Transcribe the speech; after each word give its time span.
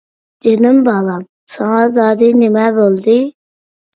جېنىم 0.45 0.79
بالام، 0.87 1.25
ساڭا 1.57 1.83
زادى 1.97 2.31
نېمە 2.39 2.63
بولدى؟ 2.81 3.19